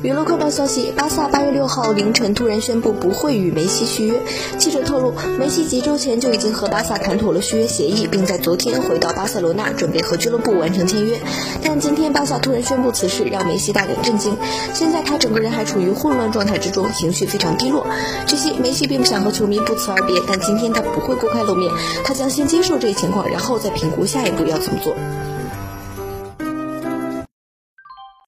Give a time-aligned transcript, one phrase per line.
[0.00, 4.22] 娱乐快报消息巴萨八月六号凌晨突然宣布不会与梅西续约。
[4.56, 11.18] 记者透露梅西几周前就已经和巴萨谈妥了续约协议并在昨天回到巴塞罗那准备和俱乐部完成签约。
[11.64, 14.36] 但今天巴萨突然宣布此事让梅西大感震惊。
[14.72, 17.84] 现在他整个人还处于混乱状态之中情绪非常低落。
[18.24, 21.72] 据悉梅西并不想和球迷不辞而别但今天他不会公开露面。
[22.04, 24.94] 他将先接受这一情况然后再评估下一步要怎么做。